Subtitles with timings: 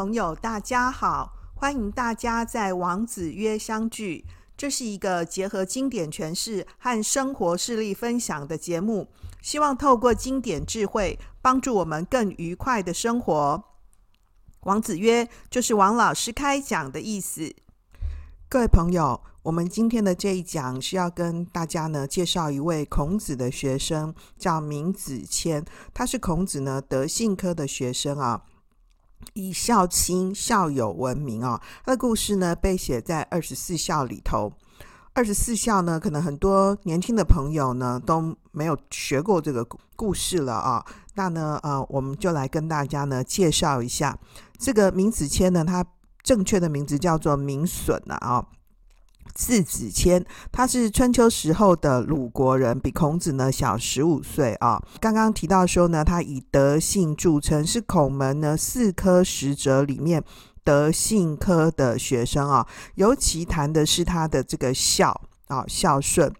[0.00, 1.30] 朋友，大家好！
[1.54, 4.24] 欢迎大家在王子约相聚。
[4.56, 9.08] 这是一个结合经典诠释和生活事例分享的节目，
[9.42, 13.62] 希望透过经典智慧，帮助我们更愉快的生活。
[14.60, 17.54] 王子约就是王老师开讲的意思。
[18.48, 25.62] 各位朋友，我们今天的这一讲是要跟大家呢介绍一位孔子的学生，叫闵子骞。
[25.92, 28.40] 他是孔子呢德性科的学生啊。
[29.34, 34.52] 以孝亲孝友闻名啊，他的故事呢被写在二十四孝里头。
[35.12, 39.66] 二十四孝呢，可能很多年轻的朋友呢都没有学过这个
[39.96, 40.84] 故事了啊。
[41.14, 44.16] 那呢，呃，我们就来跟大家呢介绍一下
[44.56, 45.84] 这个闵子骞呢，他
[46.22, 48.46] 正确的名字叫做闵损啊。
[49.34, 54.82] 字子谦，他是春秋时候的鲁国人，比孔子呢小十五岁啊。
[55.00, 60.22] 刚刚提到说呢，他以德性著称，是孔门呢四科十哲里面
[60.62, 62.66] 德性科的学生啊。
[62.94, 66.32] 尤其谈的是他的这个孝啊，孝顺。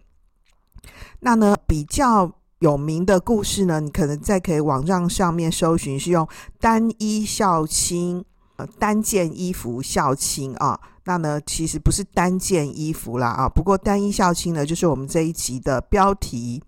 [1.20, 8.24] 那呢比较有名的故事呢，你可能在可以网站上面搜寻，是用单衣孝亲。
[8.56, 16.62] 呃单件衣服孝亲啊，那呢其实不是单件衣服啦啊，不过单一孝亲呢就是我们这一集的标题，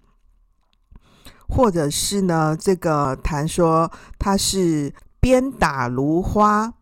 [1.48, 6.72] 或者是呢这个谈说他是鞭打芦花，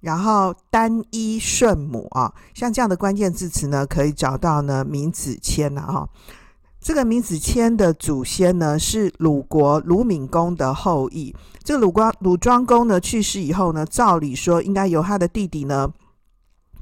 [0.00, 6.08] 然后单衣顺母啊，像这样的关键字词呢可以找到呢闵子骞呐哈。
[6.80, 11.34] 这个闵子骞的祖先呢是鲁国鲁闵公的后裔。
[11.64, 15.92] 这个鲁光鲁庄公呢去世以后呢，照理说应该由他的弟弟呢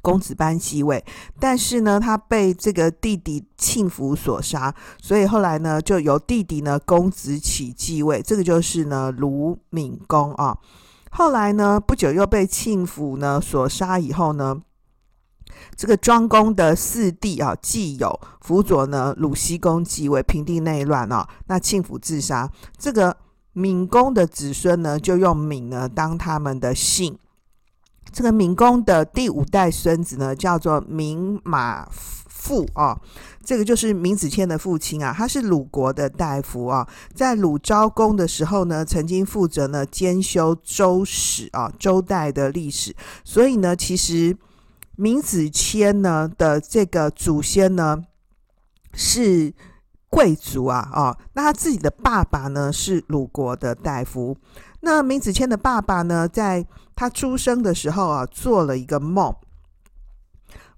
[0.06, 1.04] 公子班继位，
[1.40, 10.56] 但是呢他被这个弟弟庆服所杀，所以后来呢就由弟弟呢公子启继位，这个就是呢鲁闵公啊。
[11.10, 14.62] 后来呢不久又被庆服呢所杀以后呢。
[15.74, 21.26] 这个庄公的四弟啊，季友辅佐呢鲁僖公继位，平定内乱啊。
[21.46, 23.16] 那庆府自杀，这个
[23.54, 27.18] 闵公的子孙呢，就用闵呢当他们的姓。
[28.12, 32.98] 这个闵公的第五代孙子呢，叫做闵马父啊。
[33.44, 42.94] 这个就是闵子骞的父亲啊，他是鲁国的大夫啊，在鲁昭公的时候呢，曾经负责呢兼修周史啊，周代的历史。
[43.24, 44.36] 所以呢，其实。
[44.98, 48.02] 闵子骞呢的这个祖先呢
[48.94, 49.52] 是
[50.08, 54.34] 贵族啊啊、哦，那他自己的爸爸呢是鲁国的大夫。
[54.80, 56.64] 那闵子骞的爸爸呢，在
[56.96, 59.32] 他出生的时候啊，做了一个梦，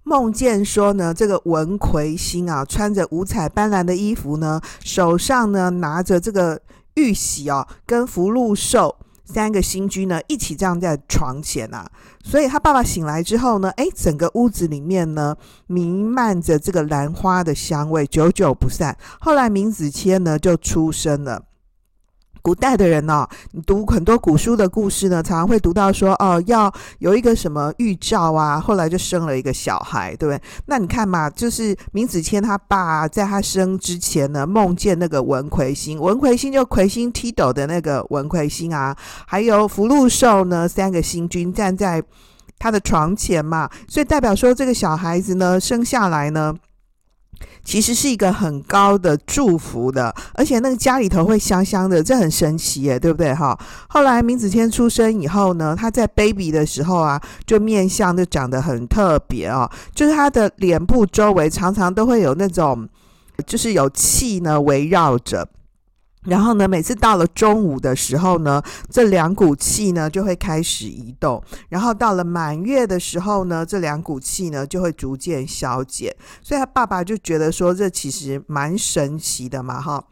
[0.02, 6.60] 梦见说呢，这个文魁星啊，穿着五彩斑斓的衣服呢，手上呢拿着这个
[6.94, 8.96] 玉玺哦，跟福禄寿。
[9.30, 11.86] 三个星君呢，一起站在床前啊，
[12.24, 15.36] 所以他爸爸醒来之后呢，哎，整个屋子里面呢
[15.66, 18.96] 弥漫着这个兰花的香味，久久不散。
[19.20, 21.42] 后来闵子骞呢就出生了。
[22.48, 30.42] 古代的人呢、你读很多古书的故事呢，常常会读到说，哦，要有一个什么预兆啊，后来就生了一个小孩，对不对？
[30.64, 42.02] 那你看嘛，就是闵子骞他爸在他生之前呢，梦见那个文魁星，文魁星就魁星踢斗的那个文魁星啊，还有福禄寿呢，三个星君站在
[42.58, 46.54] 他的床前嘛，所以代表说这个小孩子呢，生下来呢。
[47.64, 53.58] 其实是一个很高的祝福的，而且那个家里头会香香的，这很神奇耶，对不对哈？
[53.88, 62.88] 后来明子骞出生以后呢，他在 baby 的时候啊，就面相就长得很特别哦，就是他的脸部周围常常都会有那种，
[63.46, 65.46] 就是有气呢围绕着。
[66.24, 71.42] 然后呢，每次到了中午的时候呢，这两股气呢就会开始移动。
[71.68, 76.14] 然后到了满月的时候呢，这两股气呢就会逐渐消减。
[76.42, 80.04] 所以他爸爸就觉得说，这其实蛮神奇的嘛，哈，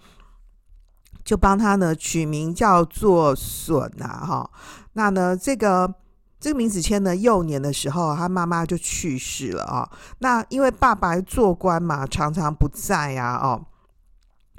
[1.25, 4.51] 就帮他呢取名叫做笋呐，哈。
[4.93, 5.93] 那呢，这个
[6.39, 9.91] 这个明子谦呢，幼年的时候，他妈妈就去世了啊。
[10.21, 13.67] 那因为爸爸做官嘛，常常不在呀，哦。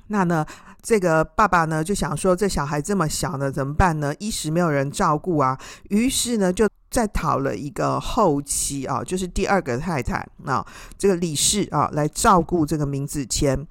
[0.09, 0.45] 那呢，
[0.87, 4.15] 这个爸爸呢就想说，这小孩这么小呢，怎么办呢？
[4.19, 10.65] 一时没有人照顾啊，于是呢就再讨了一个后妻啊，就是第二个太太啊，
[10.97, 13.67] 这个李氏啊来照顾这个闵子谦。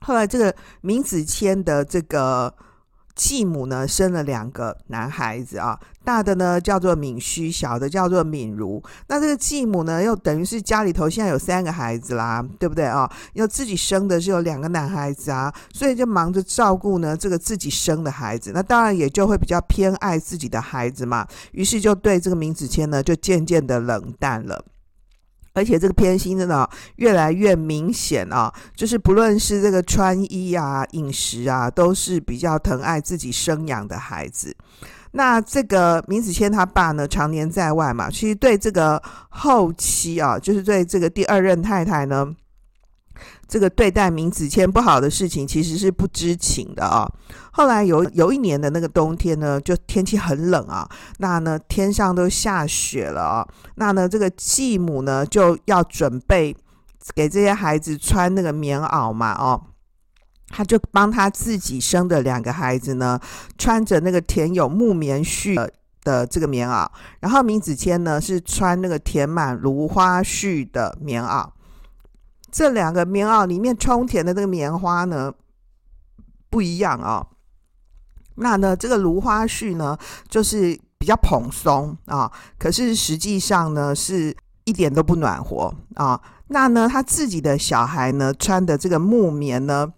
[0.00, 2.54] 后来这个闵子谦的这个
[3.14, 8.82] 继母呢生了两个男孩子啊，大的呢叫做敏虚，小的叫做敏如。
[9.08, 13.10] 那这个继母呢，又等于是家里头现在有三个孩子啦，对不对啊？
[13.34, 21.26] 又自己生的是有两个男孩子啊，所以就忙着照顾呢这个自己生的孩子，那当然也就会比较偏爱自己的孩子嘛。
[21.52, 24.64] 于是就对这个明子谦呢，就渐渐的冷淡了。
[25.54, 34.54] 而且这个偏心真的越来越明显啊，就是不论是这个穿衣啊、饮食啊，都是比较疼爱自己生养的孩子。
[35.12, 42.34] 那这个明子谦他爸呢，常年在外嘛，其实对这个后期啊，就是对这个第二任太太呢。
[43.52, 47.06] 这个对待明子谦不好的事情，其实是不知情的啊。
[47.50, 50.88] 后来有有一年的那个冬天呢，就天气很冷啊，
[51.18, 53.46] 那呢天上都下雪了啊。
[53.74, 56.56] 那呢这个继母呢就要准备
[57.14, 59.62] 给这些孩子穿那个棉袄嘛，哦，
[60.48, 63.20] 他就帮他自己生的两个孩子呢
[63.58, 65.68] 穿着那个填有木棉絮
[66.02, 66.88] 的这个棉袄，
[67.20, 71.46] 然后明子谦呢是穿那个填满芦花絮的棉袄。
[72.52, 75.32] 这两个棉袄里面充填的这个棉花呢
[76.50, 77.26] 不一样啊、哦，
[78.34, 79.96] 那呢这个芦花絮呢
[80.28, 86.20] 就是比较蓬松啊，可是实际上呢是一点都不暖和啊。
[86.48, 89.90] 那呢他自己的小孩呢穿的这个木棉呢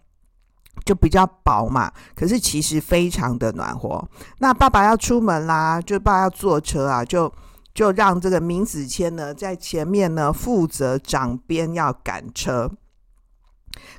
[0.84, 4.08] 就比较薄嘛，可是其实非常的暖和。
[4.38, 7.32] 那爸爸要出门啦，就爸爸要坐车啊，就。
[7.74, 12.70] 就让这个明子谦呢在前面呢负责掌鞭要赶车，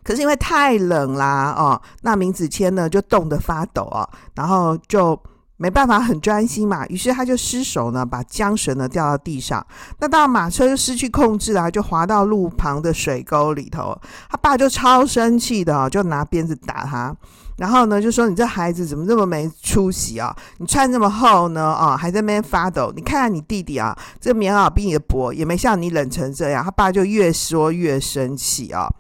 [0.02, 5.22] 可是因为太冷啦哦，那明子谦呢就冻得发抖啊，然后就
[5.58, 9.66] 没办法很专心嘛，于是他就失手呢把缰绳呢掉到地上，
[10.00, 14.00] 那到马车就失去控制啊，就滑到路旁的水沟里头，
[14.30, 17.14] 他爸就超生气的，就拿鞭子打他。
[17.58, 20.36] 然后呢，就说你这孩子怎么这么没出息啊？
[20.58, 22.92] 你穿这么厚呢，啊，还在那边发抖。
[22.94, 26.62] 你看看你弟弟啊，这棉袄比你的薄，也没像你冷成这样。
[26.62, 28.92] 他爸就越说越生气啊，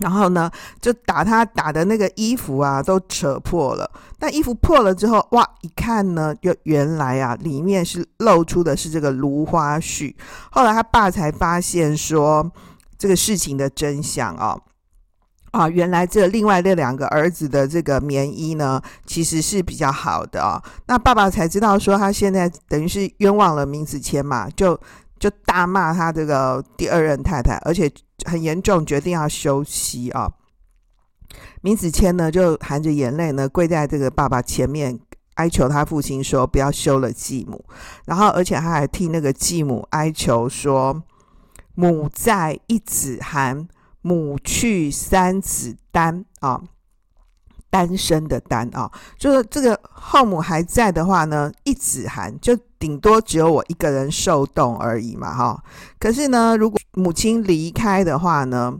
[0.00, 0.50] 然后呢，
[0.82, 3.90] 就打他，打的那个衣服啊都扯破了。
[4.18, 10.14] 但衣服破了之后，哇，一看呢，就原来啊，里面是露出的是这个芦花絮。
[10.50, 12.52] 后来他爸才发现说
[12.98, 14.58] 这个事情的真相啊。
[15.52, 20.62] 啊，原来这另外这两个儿子的这个棉衣呢，其实是比较好的啊。
[20.86, 24.80] 那爸爸才知道说，他现在等于是冤枉了明子谦嘛，就
[25.18, 27.92] 就大骂他这个第二任太太，而且
[28.24, 30.32] 很严重，决定要休妻啊。
[31.60, 34.98] 明子谦呢，就含着眼泪呢，跪在这个爸爸前面，
[35.34, 37.62] 哀求他父亲说，不要休了继母。
[38.06, 41.02] 然后，而且他还替那个继母哀求说，
[41.74, 43.68] 母在一子寒。
[44.02, 46.60] 母去三子单啊，
[47.70, 55.64] 单身的单啊，就是这个后母还在的话呢，一子寒就顶多只有我一个人受冻而已嘛，哈。
[56.00, 58.76] 可是呢，如果母亲离开的话呢，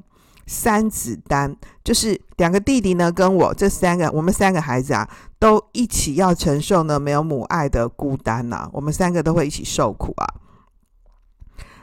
[0.47, 5.09] 三子单就是两个弟弟呢，跟我这三个，我们三个孩子啊，
[5.39, 10.27] 都一起要承受呢没有母爱的孤单呐，我们三个都会一起受苦啊。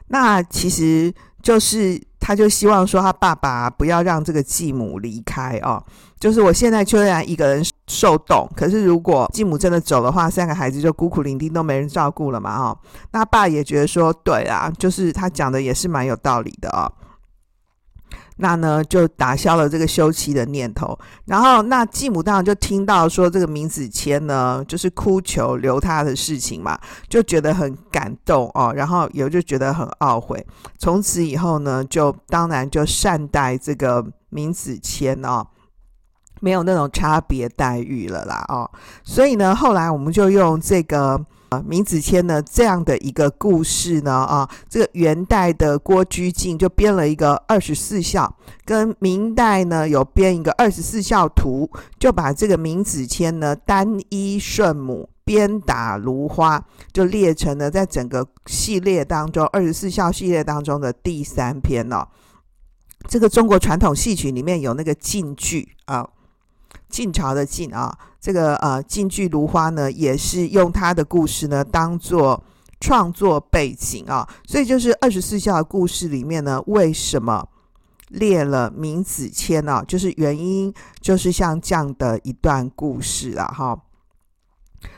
[0.08, 2.09] 那其实就是。
[2.30, 5.84] 他就希望说，他爸爸不要让这个继母离开哦。
[6.20, 12.78] 就是我现在虽然一个人受冻，可是如果继母真的走的话，三个孩子就孤苦伶仃，都没人照顾了嘛，哦。
[13.14, 16.86] 那爸也觉得说，对啊，就是他讲的也是蛮有道理的哦。
[18.42, 20.98] 那呢，就打消了这个休妻的念头。
[21.26, 28.74] 然后，那继母当然就听到说这个明子谦呢，就是哭求留他的事情嘛，就觉得很感动哦。
[28.74, 30.46] 然后也就觉得很懊悔。
[30.78, 35.46] 从此以后呢，就当然就善待这个明子谦哦，
[36.40, 38.72] 没有那种差别待遇了啦哦。
[39.04, 41.26] 所以呢，后来我们就用这个。
[41.50, 56.64] 啊，明子谦呢这样的一个故事呢，啊，这个元代的郭居敬就编了一个二十四孝，跟明代呢有编一个二十四孝图，就把这个明子谦呢单依顺母，鞭打芦花，
[56.94, 62.08] 就列成了在整个系列当中二十四孝系列当中的第三篇哦。
[63.08, 66.08] 这个中国传统戏曲里面有那个晋剧啊。
[66.90, 72.44] 晋朝的晋啊，这个呃晋剧芦花呢，也是用他的故事呢当做
[72.80, 77.48] 创作背景啊，所以就是二十四孝的故事里面呢，为什么
[78.10, 79.84] 列了明子谦啊？
[79.88, 83.80] 就是原因就是像这样的一段故事啊，哈。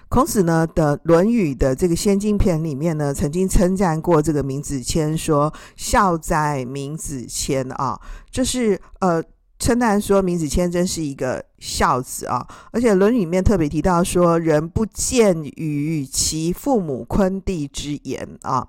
[0.08, 8.00] 孔子呢的《论语》的这个先经篇里面呢，曾经称赞过这个明子谦说：“孝哉，明子谦啊！”
[8.32, 9.22] 就是呃。
[9.62, 18.68] 称赞说明子谦真是一个孝子啊，而且《论语》里面特别提到说：“人不谏于其父母坤弟之言啊。”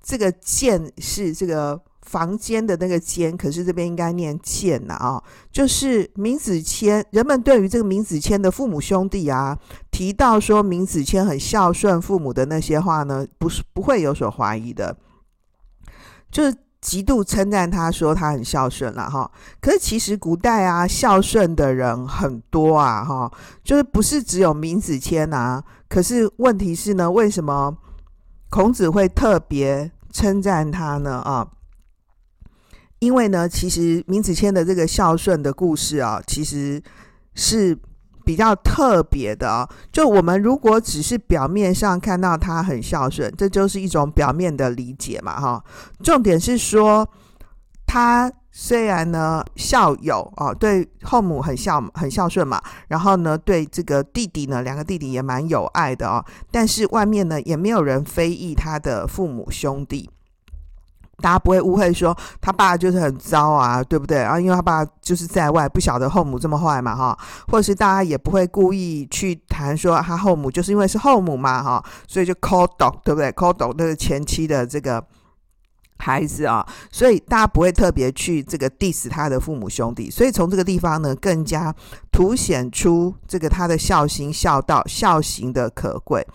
[0.00, 5.20] 这个“谏”是这个房间的那个“间”，可是这边应该念“谏”呐啊。
[5.50, 9.58] 就是明子谦，人们对于这个明子谦的父母兄弟啊，
[9.90, 14.96] 提到说明子谦很孝顺父母的那些话呢，不是不会有所怀疑的，
[16.30, 16.54] 就是。
[16.82, 23.32] 极度称赞他说他很孝顺了哈，可是其实古代啊孝顺的人很多啊哈，
[23.64, 27.74] 就是不是只有闵子骞啊，可是问题是呢，为什么
[28.50, 31.48] 孔子会特别称赞他呢啊？
[32.98, 36.82] 因为呢，其实闵子骞的这个孝顺的故事啊，其实
[37.34, 37.78] 是。
[38.24, 45.64] 比较特别的哦，就我们如果只是表面上看到他很孝顺，这就是一种表面的理解嘛，哈。
[46.02, 47.08] 重点是说，
[47.86, 60.10] 他虽然呢孝友哦，对后母很孝很孝顺嘛，然后呢对这个弟弟呢，两个弟弟也蛮有爱的哦，但是外面呢也没有人非议他的父母兄弟。
[61.22, 64.18] 大家不会误会说他爸就是很糟啊，对不对？
[64.18, 67.18] 然后因为他爸就是在外，不晓得后母这么坏嘛，哈。
[67.46, 73.30] 或者是大家也不会故意去谈说他后母就是因为是后母嘛，哈，所以就抠斗，对不对？
[73.32, 75.02] 抠斗那个前妻的这个
[75.98, 80.10] 孩子啊，所以大家不会特别去这个 diss 他的父母兄弟。
[80.10, 81.72] 所以从这个地方呢，更加
[82.10, 86.26] 凸显出这个他的孝心、孝道、孝行的可贵。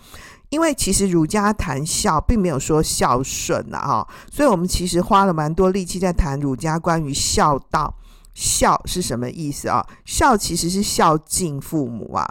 [0.50, 7.94] 因为其实儒家谈孝，并没有说孝顺呐，哈，所以我们其实花了蛮多力气在谈儒家关于孝道。
[8.32, 9.84] 孝是什么意思啊？
[10.04, 12.24] 孝其实是孝敬父母啊，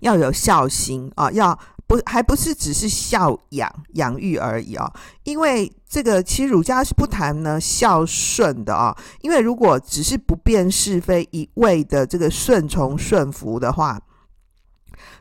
[0.00, 4.92] 要有孝心啊，要不还不是只是孝养养育而已啊。
[5.22, 13.98] 因为这个其实儒家是不谈呢孝顺的啊，因为如果只是不辨是非，一味的这个顺从顺服的话。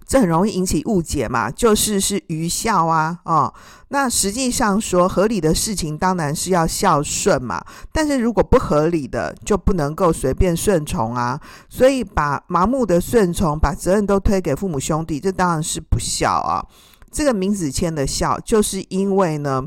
[0.09, 3.53] 这很容易引起误解嘛，就是是愚孝啊，哦，
[3.89, 7.63] 那实际上说合理的事情当然是要孝顺嘛，
[7.93, 11.39] 但是如果不合理的就不能够随便顺从啊，
[11.69, 16.65] 所以把盲目的顺从，把责任都推给父母兄弟，这当然是不孝啊。
[17.11, 19.63] 这个明子谦的孝，就是因为呢，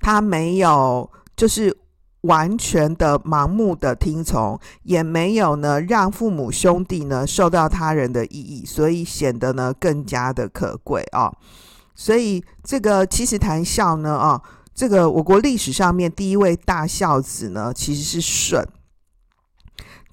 [0.00, 1.81] 他没有就是。
[2.22, 11.32] 完全的盲目的听从，也没有呢让父母兄弟呢受到他人的异议，所以显得呢更加的可贵啊。
[11.94, 14.40] 所以这个其实谈孝呢啊，
[14.74, 18.66] 这个我国历史上面第一位大孝子呢其实是舜。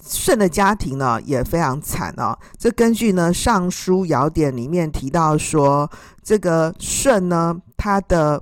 [0.01, 2.37] 舜的家庭呢也非常惨啊。
[2.57, 5.89] 这根据呢《尚书尧典》里面提到说，
[6.23, 8.41] 这个舜呢他的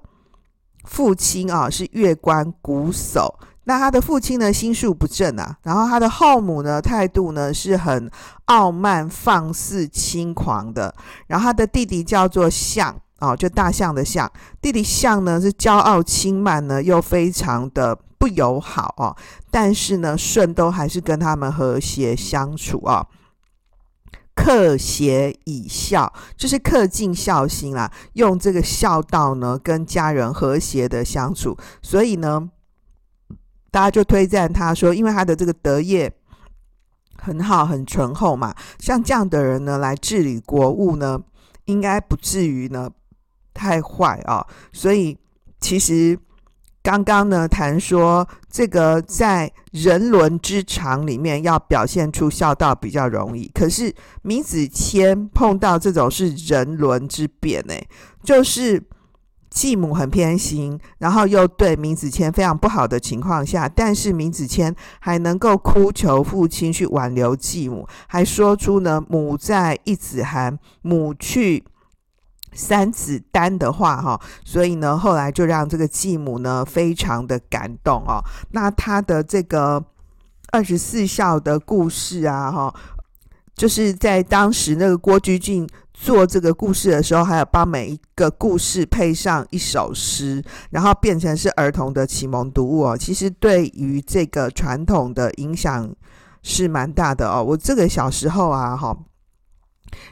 [0.86, 3.30] 父亲啊是乐官瞽叟。
[3.70, 8.10] 那他的父亲呢，心术不正啊，然后他的后母呢，态度呢是很
[8.46, 10.96] 傲慢、放肆、轻狂的。
[11.28, 14.32] 然后他的弟弟叫做象哦，就大象的象。
[14.62, 19.14] 弟弟象呢是骄傲轻慢呢，又非常的不友好哦。
[19.52, 23.06] 但是呢，舜都还是跟他们和谐相处啊，
[24.34, 31.58] 克协以孝，就是克尽孝心啦，用这个孝道呢，跟家人和谐的相处。
[31.82, 32.50] 所以呢。
[33.78, 36.12] 大家就推赞他说，因为他的这个德业
[37.16, 41.22] 很好，很醇厚嘛，像这样的人呢，来治理国务呢，
[41.66, 42.90] 应该不至于呢
[43.54, 44.44] 太坏啊。
[44.74, 45.16] 所以
[45.60, 46.18] 其实
[46.82, 53.94] 刚刚呢谈说，这个在人伦之常里面要表现出孝道比较容易，可是
[54.24, 57.76] 闵子骞碰到这种是人伦之变呢，
[58.24, 58.82] 就是。
[59.58, 71.64] 继母很偏心，然后又对明子谦非常不好的情况下，但是明子谦还能够哭求父亲去挽留继母，还说出呢“母在一子寒，母去
[72.54, 78.22] 三子丹”的话哈，所以呢后来就让这个继母呢非常的感动哦。
[78.52, 79.84] 那他的这个
[80.52, 82.76] 二十四孝的故事啊哈，
[83.56, 85.68] 就是在当时那个郭居敬。
[86.00, 92.96] 做这个故事的时候，还有帮每一个故事配上一首诗，然后变成是儿童的启蒙读物哦。
[92.96, 95.90] 其实对于这个传统的影响
[96.44, 97.44] 是蛮大的哦。
[97.44, 98.96] 我这个小时候啊，哈，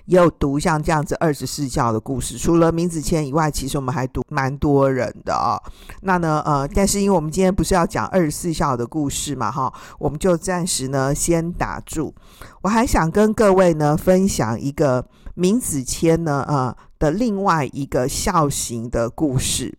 [0.05, 2.35] 也有读像这样子二十四孝的故事。
[2.35, 5.61] 除了明子谦以外，其实我们还读蛮多人的哦。
[6.01, 12.13] 那呢，呃，但是因为我们今天不是要讲二十四孝的故事嘛，哈，我们就暂时呢先打住。
[12.63, 15.05] 我还想跟各位呢分享一个。
[15.35, 19.77] 闵子骞呢，呃的另外一个孝行的故事，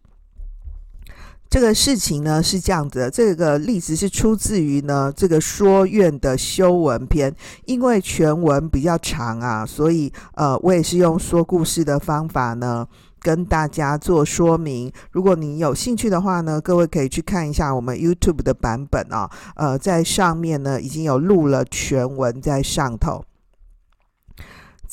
[1.49, 7.35] 这个事情呢是这样子的，这个例子是出自于呢这个说苑的修文篇，
[7.65, 12.87] 因为全文比较长啊，所以呃我也是用说故事的方法呢
[13.21, 14.93] 跟大家做说明。
[15.13, 23.25] 如果你有兴趣的话呢，各位可以去看一下我们 YouTube 的版本啊，呃在上面呢已经有录了全文在上头。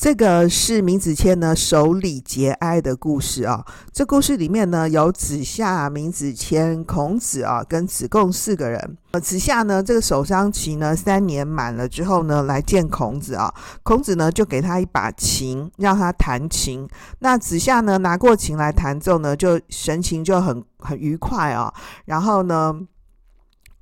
[0.04, 3.66] 这个是闵子骞呢守礼节哀的故事啊。
[3.94, 8.98] 这故事里面呢有子夏、闵子骞、孔子啊跟子贡四个人。
[9.12, 13.50] 呃，子夏呢这个守丧期呢三年满了之后呢来见孔子啊。
[13.84, 16.86] 孔子呢就给他一把琴，让他弹琴。
[17.20, 21.74] 那子夏呢拿过琴来弹奏呢，就神情就很很愉快啊。
[22.04, 22.78] 然后呢。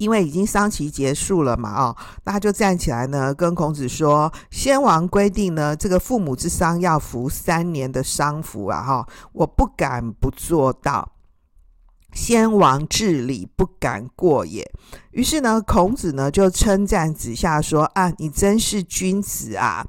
[0.02, 11.12] 因为已经丧期结束了嘛，哦，那他就站起来呢，跟孔子说：“先王规定呢，这个父母之丧要服三年的丧服啊，哈，我不敢不做到。
[12.14, 14.68] 先王至礼，不敢过也。”
[15.14, 19.86] 于是呢，孔子呢就称赞子夏说：“啊，你真是君子啊！”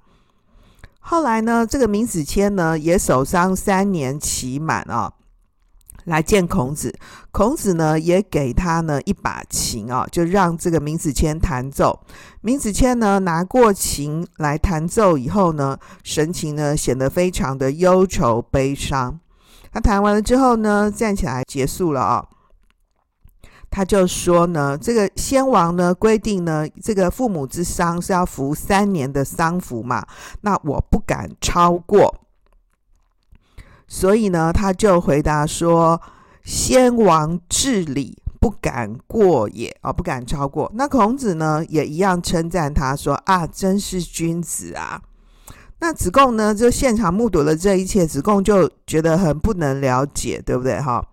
[1.01, 5.15] 后来呢，这个闵子骞呢也守丧三年期满啊。
[6.05, 6.95] 来见孔子，
[7.31, 12.01] 孔子呢也给他呢一把琴啊，就让这个闵子骞弹奏。
[12.41, 19.19] 闵子骞呢拿过琴来弹奏以后呢，神情呢显得非常的忧愁悲伤。
[19.73, 22.25] 他弹完了之后呢，站起来结束了啊。
[23.71, 30.05] 他就说呢，这个先王呢规定呢，这个父母之丧是要服三年的丧服嘛，
[30.43, 32.15] 那我不敢超过。
[33.95, 36.01] 所以呢，他就回答说
[36.43, 45.03] ：“先王治礼，不敢过也啊、哦，不敢超过。”那孔子呢，也一样称赞他说：“啊，真是君子啊！”
[45.81, 50.81] 那子贡呢，就现场目睹了这一切，子贡就觉得很不能了解，对不对？
[50.81, 51.05] 哈，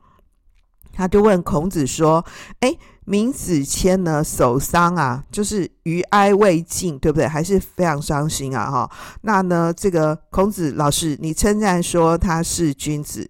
[0.94, 2.24] 他就问孔子说
[2.62, 2.78] ：“哎。”
[3.10, 7.28] 闵子骞呢，守丧啊，就是余哀未尽，对不对？
[7.28, 8.92] 还是非常伤心啊，哈。
[9.22, 13.28] 那呢，这个孔子老师，你称赞说他是君子，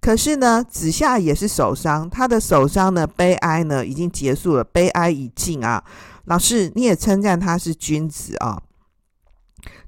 [0.00, 5.82] 可是呢，子夏也是守丧，他的守丧呢，悲哀呢已经结束了，悲哀已尽啊。
[6.26, 8.62] 老师，你也称赞他是君子啊，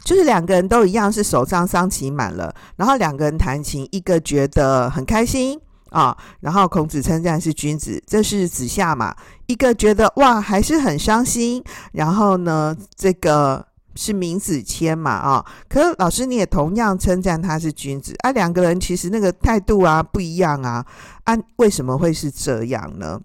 [0.02, 5.60] 就是两个人都一样是守丧，伤情满了，然后两个人弹琴，一个觉得很开心。
[5.90, 9.14] 啊，然后孔子称赞是君子，这是子夏嘛？
[9.46, 11.62] 一个觉得哇，还是很伤心。
[11.92, 15.10] 然后呢，这个是闵子骞嘛？
[15.10, 18.30] 啊，可是老师你也同样称赞他是君子啊。
[18.32, 20.84] 两个人其实那个态度啊不一样啊，
[21.24, 23.20] 啊，为什么会是这样呢？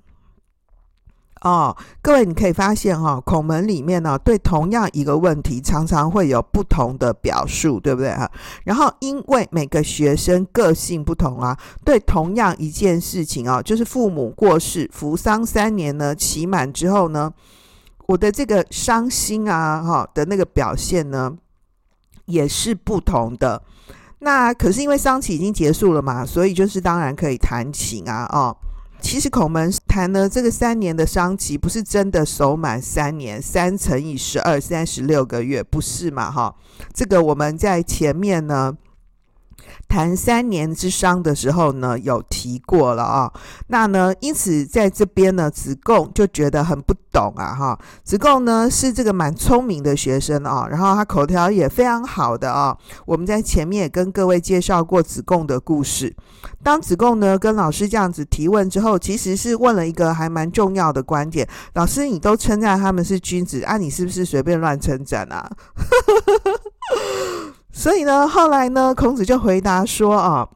[1.44, 8.32] 哦，各位，你可以发现哈、哦，孔门里面呢，对同样一个问题，常常会有不同的表述，对不对哈？
[8.64, 17.34] 然后，因为每个学生个性不同啊，对同样一件事情啊，就是父母过世，服丧三年呢，期满之后呢，
[18.08, 21.34] 我的这个伤心啊，哈的那个表现呢，
[22.24, 23.62] 也是不同的。
[24.20, 28.56] 那可是因为丧期已经结束了嘛，所以就是当然可以弹琴啊，哦。
[29.04, 36.32] 其实孔门谈呢，这个三年的商期不是真的守满三年，三乘以十二，三十六个月，不是嘛？
[36.32, 36.56] 哈，
[36.94, 38.76] 这个我们在前面呢。
[39.88, 43.32] 谈三年之伤的时候呢，有提过了啊。
[43.67, 47.54] 那呢，因此在这边呢，子贡就觉得很不懂啊。
[47.54, 52.76] 哈，子贡呢是这个蛮聪明的学生啊，然后他口条也非常好的啊。
[53.06, 56.15] 我们在前面也跟各位介绍过子贡的故事。
[56.62, 61.47] 当子贡呢跟老师这样子提问之后，其实是问了一个还蛮重要的观点。
[61.73, 65.49] 老师，你都称赞他们是君子啊，你是不是随便乱称赞啊？
[67.74, 70.48] 所以呢，后来呢，孔子就回答说啊，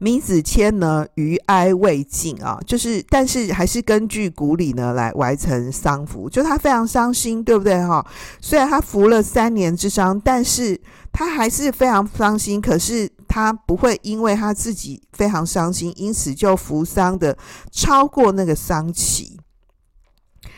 [0.00, 8.04] 闵子骞呢，余哀未尽啊，就是，但是还是根据古礼呢来完成丧服，就他非常伤心，对不对哈？
[8.40, 10.78] 虽然他服了三年之伤，但是
[11.12, 12.60] 他还是非常伤心。
[12.60, 17.38] 可是他不会因为他自己非常伤心，因此就服丧的
[17.70, 19.38] 超过那个丧期。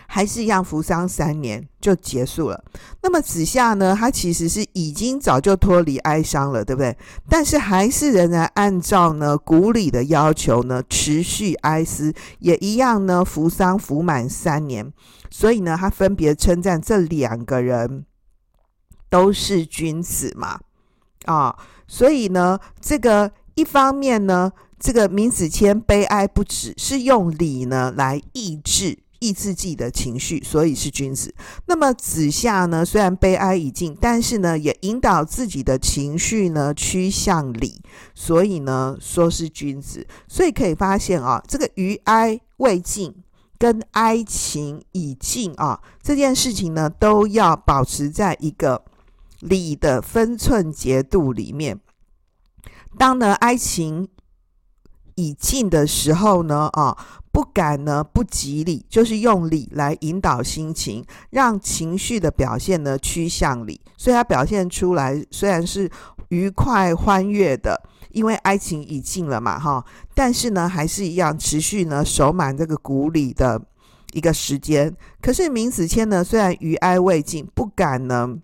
[0.06, 2.64] 还是一样服丧三年就结束了。
[3.02, 3.94] 那么子夏呢？
[3.98, 6.96] 他其实是已经早就脱离哀伤了，对不对？
[7.28, 14.92] 但是还是仍然按照呢古礼的要求呢，持续哀思，也一样呢服丧服满三年。
[15.30, 18.04] 所以呢，他分别称赞这两个人
[19.10, 20.60] 都是君子嘛。
[21.24, 21.56] 啊、
[21.88, 28.98] 所以呢，这个一方面呢，这个闵子骞悲哀不止，是用礼呢来抑制。
[29.20, 31.34] 抑制自己的情绪，所以是君子。
[31.66, 37.80] 那么子夏呢，虽然悲哀已尽，但是呢，也引导自己的情绪呢趋向理，
[38.14, 40.06] 所以呢，说是君子。
[40.26, 43.14] 所以可以发现啊，这个余哀未尽
[43.58, 48.84] 跟哀情已尽啊，这件事情呢，都要保持在一个
[49.40, 51.80] 理的分寸节度里面。
[52.98, 54.08] 当呢哀情
[55.14, 56.96] 已尽的时候呢，啊。
[57.36, 65.90] 不敢呢，不吉利，就是用理来引导心情，让情绪的表现呢趋向理，所以它表现出来虽然是
[66.30, 67.78] 愉快欢悦的，
[68.12, 73.60] 因为哀情已尽了嘛，哈，但是呢还是一样持续呢守满这个古礼的
[74.14, 74.96] 一个时间。
[75.20, 78.38] 可是明子谦呢，虽然余哀未尽，不敢呢。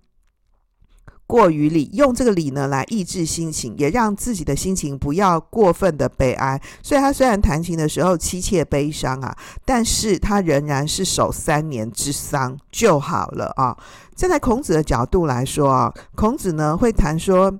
[1.26, 6.60] 过于理，用这个理呢来抑制心情，也让自己的心情不要过分的悲哀。
[6.82, 13.74] 所以他虽然弹琴的时候凄切悲伤啊，但是他仍然是守三年之丧就好了啊。
[14.14, 17.50] 站在孔子的角度来说啊，孔子呢会谈说，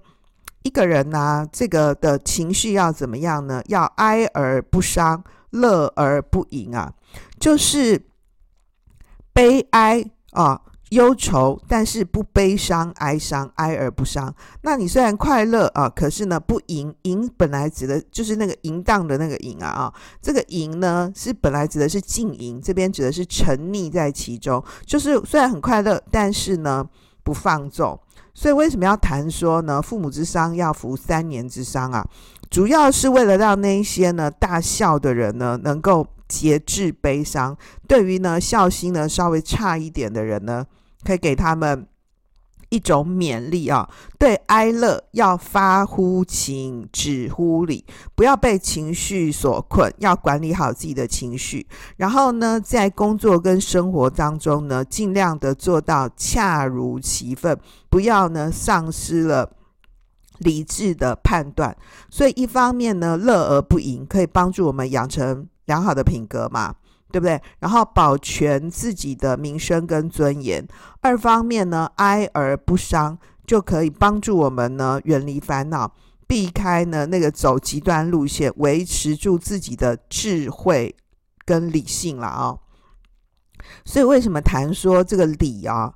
[0.65, 3.63] 一个人呢、啊，这个的情绪要怎么样呢？
[3.69, 6.93] 要哀而不伤，乐而不淫啊，
[7.41, 8.03] 就是
[9.33, 10.61] 悲哀啊。
[10.93, 14.33] 忧愁，但是不悲伤、哀伤，哀而不伤。
[14.61, 19.95] 那你虽然快乐啊，可是呢不淫，淫本来指的就是那个淫荡的那个淫啊啊。
[20.21, 24.63] 这个淫呢是本来指的是静淫，这边指的是沉溺在其中。
[24.85, 26.87] 就是虽然很快乐，但是呢
[27.23, 27.99] 不放纵。
[28.35, 29.81] 所以为什么要谈说呢？
[29.81, 32.07] 父母之丧要服三年之丧啊？
[32.51, 37.57] 主要是为了让那一些呢大孝的人呢能够节制悲伤。
[37.89, 40.67] 对于呢孝心呢稍微差一点的人呢。
[41.05, 41.87] 可以给他们
[42.69, 43.87] 一种勉励啊，
[44.19, 47.85] 对哀乐要发乎情，止乎礼，
[48.15, 51.67] 不要被情绪所困，要管理好自己的情绪。
[51.97, 57.59] 然后呢，在工作跟生活当中呢，尽量的做到恰如其分，
[57.91, 59.53] 不要呢丧失了
[60.39, 61.77] 理智的判断。
[62.09, 66.75] 所以一方面呢，乐而不淫，可以帮助我们养成良好的品格嘛。
[67.13, 67.41] 对不对？
[67.61, 70.67] 然后保全自己的名声跟尊严。
[71.03, 75.93] 二方面呢，哀而不伤，就可以帮助我们呢远离烦恼，
[76.27, 80.97] 避开呢那个走极端路线，维持住自己的智慧
[81.45, 82.59] 跟理性了啊、
[83.85, 85.93] 所以为什么谈说这个理啊？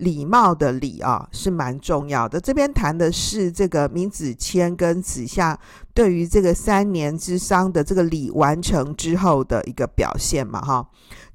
[0.00, 2.40] 礼貌的礼啊，是蛮重要的。
[2.40, 5.58] 这边谈的是这个闵子骞跟子夏
[5.92, 10.86] 对于这个三年之丧的这个礼完成之后的一个表现嘛，哈。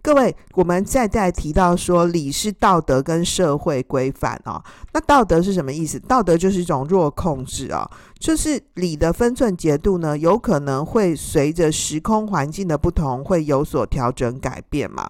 [0.01, 4.63] 各位，我们再再提到说，礼是道德跟社会规范啊。
[4.93, 5.99] 那道德是什么意思？
[5.99, 7.87] 道德就是一种弱控制啊，
[8.19, 15.07] 就是礼的分寸节度呢，有可能会随着时空环境的不同，会有所调整改变嘛。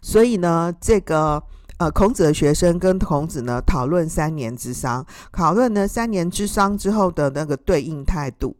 [0.00, 1.42] 所以呢，这个。
[1.82, 8.56] 呃，孔子的学生跟孔子呢讨论三年之丧，讨论呢三年之丧之后的那个对应态度。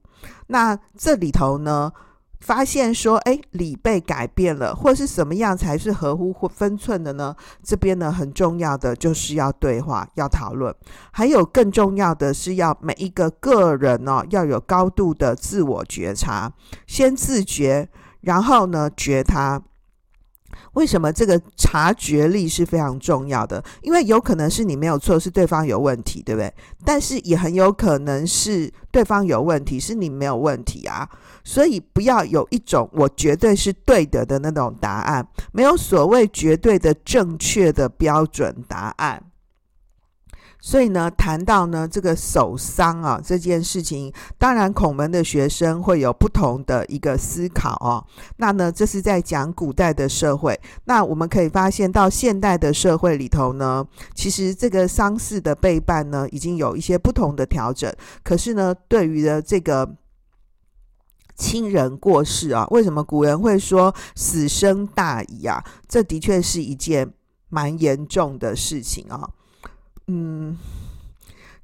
[0.49, 1.93] 那这里头呢，
[2.41, 7.33] 发现说，哎，礼被改变了，或是什么样才是合乎分寸的呢？
[7.63, 10.75] 这边呢，很重要的就是要对话，要讨论。
[11.13, 16.53] 还有更重要的是，要每一个个人呢，要有高度的自我觉察，
[16.89, 17.89] 先自觉，
[18.23, 19.63] 然后呢，觉他。
[20.75, 23.63] 为什么这个察觉力是非常重要的？
[23.83, 26.53] 因为有可能是你没有错，是对方有问题，对不对？
[26.85, 31.09] 但是也很有可能是对方有问题，是你没有问题啊。
[31.45, 39.23] 所以不要有一种我绝对是对的的那种答案，没有所谓绝对的正确的标准答案。
[40.65, 48.07] 所以呢，谈到呢这个守丧啊这件事情，当然孔门的学生会有不同的一个思考哦。
[48.37, 50.59] 那呢，这是在讲古代的社会。
[50.85, 57.93] 那我们可以发现到现代的社会里头呢，其实这个丧事的备办呢，已经有一些不同的调整。
[58.23, 59.97] 可是呢，对于的这个
[61.35, 65.65] 亲人过世啊，为什么古人会说死生大矣啊？
[65.89, 67.13] 这的确是一件
[67.49, 69.29] 蛮严重的事情啊。
[70.07, 70.57] 嗯，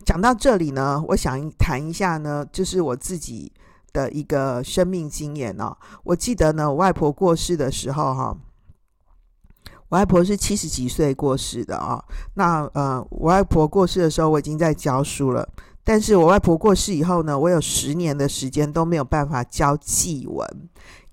[0.04, 3.52] 讲到这里呢，我想谈一下呢，就是我自己
[3.92, 5.76] 的一个生命经验哦。
[6.04, 8.36] 我记得呢，我外婆过世的时候，哈，
[9.88, 12.02] 我外婆是七十几岁过世的啊。
[12.34, 15.48] 那呃，我外婆过世的时候，我已经在教书了。
[15.82, 20.46] 但是我外婆过世以后呢，我有十年的时间都没有办法教祭文。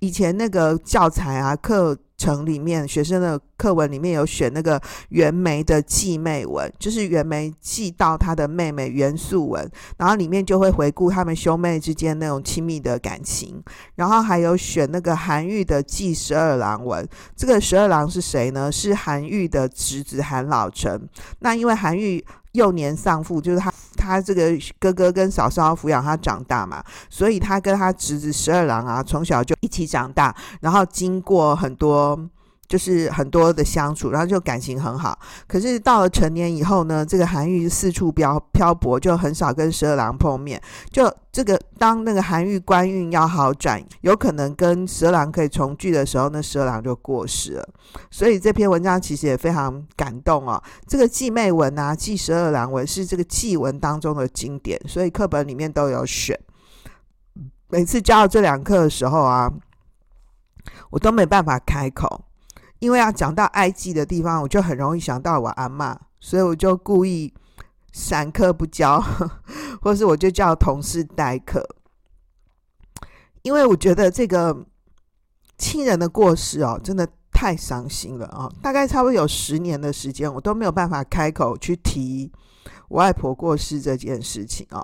[0.06, 1.98] 以前那个教材啊课。
[2.18, 13.62] 城里面学生的课文里面有选那个袁枚的继妹文，就是袁枚寄到他的妹妹袁素文，然后里面就会回顾他们兄妹之间那种亲密的感情。
[13.96, 18.72] 然后还有选那个韩愈的继十二郎文，这个十二郎是谁呢？
[18.72, 20.98] 是韩愈的侄子韩老成。
[21.40, 32.20] 那因为韩愈幼年丧父，就是他他这个哥哥跟嫂嫂抚养他长大嘛，所以他跟他侄子十二郎啊，从小就一起长大，然后经过很多。
[32.68, 35.18] 就是很多的相处，然后就感情很好。
[35.48, 40.62] 可是到了成年以后呢，这个韩愈四处漂漂泊，就很少跟十二郎碰面。
[40.92, 47.70] 就这个当那个韩愈官运要好转，有可能跟十二郎可以重聚的时候，那十二郎就过世了。
[48.10, 50.62] 所以这篇文章其实也非常感动哦。
[50.88, 56.40] 这个继妹文啊，继十二郎文是这个祭文当中的经典，所以课本里面都有选。
[57.68, 59.52] 每次教到这两课的时候啊，
[60.90, 62.26] 我都没办法开口。
[62.86, 67.34] 因为要讲到哀祭的地方，我就很容易想到我阿嬷，所以我就故意
[67.92, 69.04] 闪课不教，
[69.82, 71.68] 或是我就叫同事代课。
[73.42, 74.56] 因为我觉得这个
[75.58, 78.48] 亲人的过世哦，真的太伤心了啊！
[78.62, 82.32] 大概差不多有十年的时间，我都没有办法开口去提
[82.88, 84.80] 我外婆过世这件事情啊。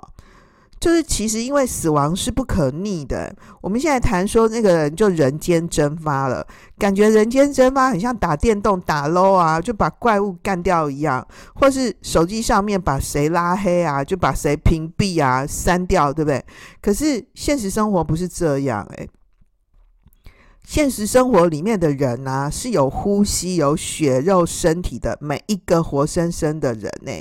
[0.82, 6.44] 就是其实因为死亡是不可逆的，我们现在谈说那个人就人间蒸发了，
[6.76, 16.44] 感觉人间蒸发很像打电动打捞啊，就把怪物干掉一样，或是手机上面把谁拉黑啊，就把谁屏蔽啊、删掉，对不对？
[16.80, 19.08] 可是现实生活不是这样诶，
[20.66, 27.12] 现实生活里面的人啊，是有呼吸、有血肉身体的每一个活生生的人呢，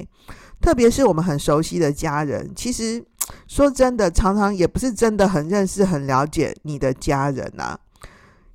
[0.60, 3.06] 特别是我们很熟悉的家人，其实。
[3.48, 7.78] 说真的，常常也不是真的很认识、很了解你的家人呐。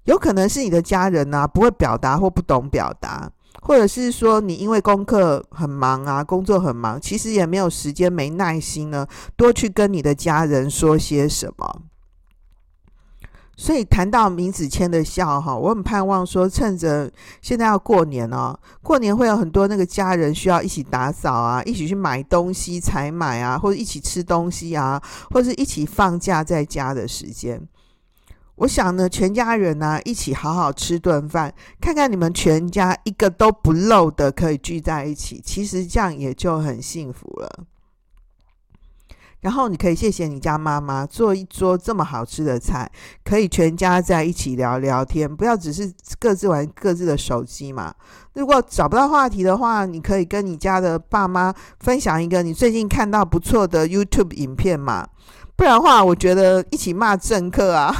[0.04, 11.82] 有可能是你的家人呐，不会表达或不懂表达，或者是说你因为功课很忙啊，工作很忙，其实也没有时间、没耐心呢，多去跟你的家人说些什么。
[13.56, 27.60] 所以谈到明子谦的笑哈，我很盼望说，趁着现在要过年哦，过年会有很多那个家人需要一起打扫啊，一起去买东西、采买啊，或者一起吃东西啊，或者是一起放假在家的时间。
[28.56, 37.64] 我想呢，全家人呢，啊，一起好好吃顿饭，看看你们全家一个都不漏的可以聚在一起，其实这样也就很幸福了。
[39.46, 42.90] 然后你可以谢谢你家妈妈做一桌这么好吃的菜，
[43.24, 47.94] 可以全家在一起聊聊天，不要只是各自玩各自的手机嘛。
[48.32, 55.06] 如果找不到话题的话，你可以跟你家的爸妈分享一个你最近看到不错的 YouTube 影片嘛。
[55.54, 57.94] 不然的话，我觉得一起骂政客啊，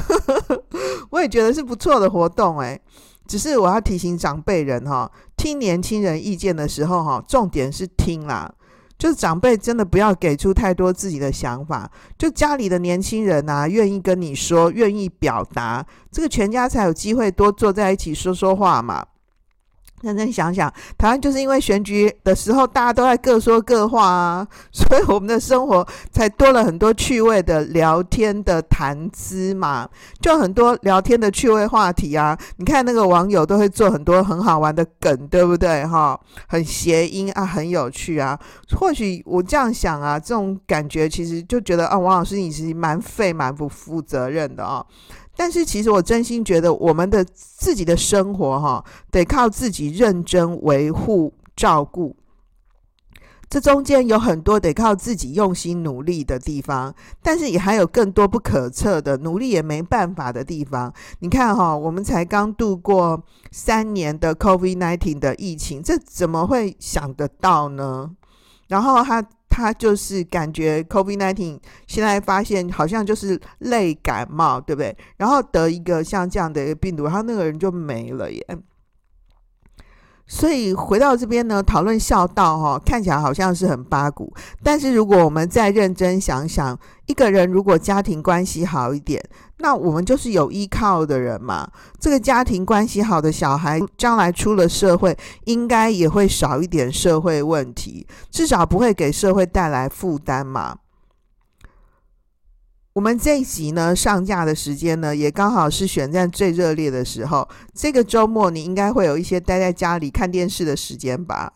[1.11, 2.83] 我也觉得是不错的活动诶。
[3.29, 8.53] 只是我要提醒长辈人哈，听年轻人意见的时候哈，重点是听啦。
[8.99, 19.05] 就是长辈真的不要给出太多自己的想法，就家里的年轻人啊，愿意跟你说，愿意表达，这个全家才有机会多坐在一起说说话嘛。
[20.03, 29.89] 认真想想，台湾就是因为选举的时候，大家都在各说各话啊， 所以我们的生活才多了很多趣味的聊天的谈资嘛，
[30.21, 32.39] 就很多聊天的趣味话题啊。
[32.57, 35.85] 你看那个网友都会做很多很好玩的梗，对不对？
[35.87, 38.39] 哈，很谐音啊，很有趣啊。
[38.79, 44.85] 或许我这样想啊，这种感觉其实就觉得啊，王老师你其实蛮废、蛮不负责任的啊。
[45.37, 52.17] 但是其实我真心觉得，我们的自己的生活哈，得靠自己认真维护照顾。
[53.49, 60.93] 这中间有很多得靠自己用心努力的地方，但是也还有更多不可测的努力也没办法的地方。
[61.21, 63.23] 你看哈，我们才刚度过
[63.53, 68.11] 三年的 COVID-19 的疫情，这怎么会想得到呢？
[68.69, 69.25] 然后他。
[69.57, 74.95] 他就是感觉 COVID-19，现在发现好像就是类感冒，对不对？
[75.17, 78.47] 然后得一个像这样的一个病毒，然后那个人就没了耶。
[80.27, 89.23] 所以回到这边呢，讨论孝道哈，看起来好像是很八股，但是如果我们再认真想想，一个人如果家庭关系好一点，
[89.59, 91.69] 那我们就是有依靠的人嘛。
[92.01, 100.77] 这个家庭关系好的小孩，将来出了社会，应该也会少一点社会问题，至少不会给社会带来负担嘛。
[102.97, 107.47] 我们这一集呢，上架的时间呢，也刚好是选战最热烈的时候。
[107.75, 111.53] 这个周末你应该会有一些待在家里看电视的时间吧？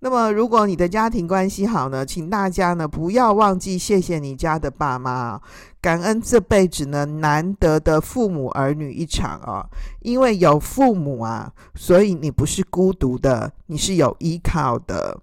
[0.00, 5.40] 那么，如果你的家庭关系好呢，请大家呢不要忘记谢谢你家的爸妈。
[5.80, 9.66] 感恩这辈子呢难得的父母儿女一场啊、哦！
[10.00, 15.20] 因为有父母啊，所以你不是孤独的，你是有依靠的。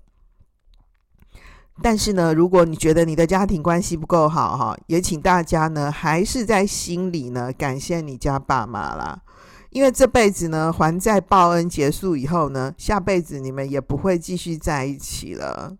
[1.81, 9.21] 但是呢，如果你觉得你的家庭关系不够好哈，也请大家呢还是在心里呢感谢你家爸妈啦。
[9.69, 15.77] 因为这辈子呢，还债报恩结束以后呢，下辈子你们也不会继续在一起了，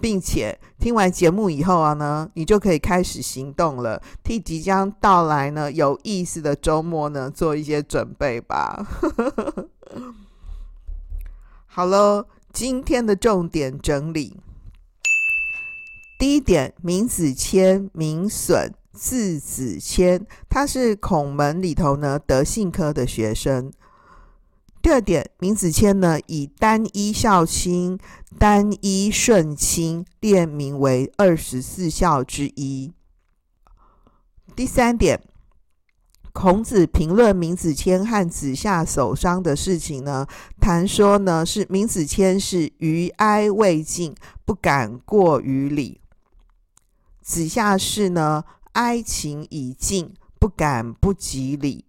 [0.00, 8.84] 并且听完节目以后啊呢，你就可以开始行动了，替即将到来呢有意思的周末呢做一些准备吧。
[11.68, 14.40] 好了，今天的重点整理，
[16.20, 18.74] 第一点，明子谦，名损。
[18.92, 23.72] 字子谦，他是孔门里头呢德性科的学生。
[24.82, 27.98] 第二点，明子谦呢以单一孝亲、
[28.38, 32.92] 单一顺亲，列名为二十四孝之一。
[34.54, 35.22] 第三点，
[36.34, 40.26] 孔子评论闵子骞和子夏守丧的事情呢，
[40.60, 45.98] 谈说呢是闵子骞是余哀未尽，不敢过于礼；
[47.22, 48.44] 子夏是呢。
[48.74, 51.84] 哀情已尽，不敢不及礼。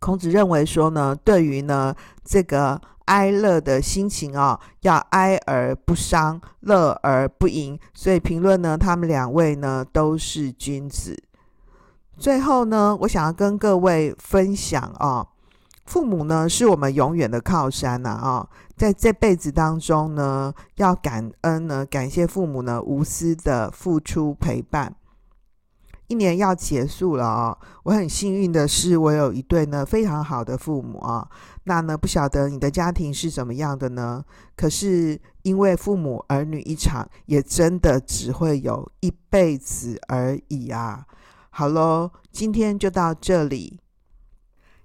[0.00, 7.78] 孔子认为说呢，对于呢这个哀乐的心情啊、哦，要哀而不伤，乐而不淫。
[7.94, 11.22] 所以评论呢，他们两位呢都是君子。
[12.18, 15.28] 最后呢，我想要跟各位分享啊、哦，
[15.84, 24.94] 父母呢是我们永远的靠山呐啊、在这辈子当中呢，要感恩呢，感谢父母呢无私的付出陪伴。
[26.06, 31.26] 一年要结束了哦，我很幸运的是，我有一对呢非常好的父母啊。
[31.64, 34.22] 那呢，不晓得你的家庭是怎么样的呢？
[34.54, 41.06] 可是因为父母儿女一场，也真的只会有一辈子而已啊。
[41.48, 43.80] 好喽，今天就到这里，